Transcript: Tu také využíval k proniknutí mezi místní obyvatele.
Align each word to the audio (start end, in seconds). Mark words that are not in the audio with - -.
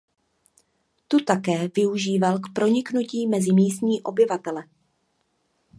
Tu 1.07 1.19
také 1.25 1.67
využíval 1.67 2.39
k 2.39 2.53
proniknutí 2.53 3.27
mezi 3.27 3.53
místní 3.53 4.01
obyvatele. 4.03 4.63